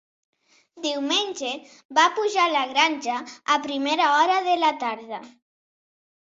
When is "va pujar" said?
1.99-2.47